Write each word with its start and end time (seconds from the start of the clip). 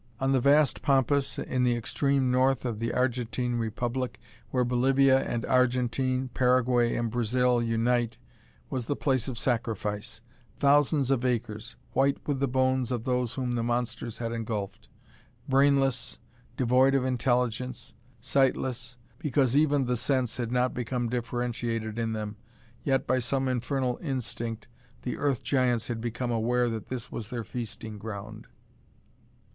On 0.19 0.31
the 0.31 0.39
vast 0.41 0.81
pampas 0.81 1.37
in 1.37 1.63
the 1.63 1.75
extreme 1.75 2.31
north 2.31 2.65
of 2.65 2.79
the 2.79 2.91
Argentine 2.91 3.53
Republic, 3.59 4.19
where 4.49 4.63
Bolivia, 4.63 5.23
the 5.37 5.47
Argentine, 5.47 6.27
Paraguay 6.33 6.95
and 6.95 7.11
Brazil 7.11 7.61
unite, 7.61 8.17
was 8.71 8.87
the 8.87 8.95
place 8.95 9.27
of 9.27 9.37
sacrifice. 9.37 10.19
Thousands 10.57 11.11
of 11.11 11.23
acres, 11.23 11.75
white 11.93 12.17
with 12.27 12.39
the 12.39 12.47
bones 12.47 12.91
of 12.91 13.03
those 13.03 13.35
whom 13.35 13.53
the 13.53 13.61
monsters 13.61 14.17
had 14.17 14.31
engulfed. 14.31 14.89
Brainless, 15.47 16.17
devoid 16.57 16.95
of 16.95 17.05
intelligence, 17.05 17.93
sightless, 18.19 18.97
because 19.19 19.55
even 19.55 19.85
the 19.85 19.95
sense 19.97 20.37
had 20.37 20.51
not 20.51 20.73
become 20.73 21.09
differentiated 21.09 21.99
in 21.99 22.13
them, 22.13 22.37
yet 22.83 23.05
by 23.05 23.19
some 23.19 23.47
infernal 23.47 23.99
instinct 24.01 24.67
the 25.03 25.17
Earth 25.19 25.43
Giants 25.43 25.89
had 25.89 26.01
become 26.01 26.31
aware 26.31 26.69
that 26.69 26.87
this 26.87 27.11
was 27.11 27.29
their 27.29 27.43
feasting 27.43 27.99
ground. 27.99 28.47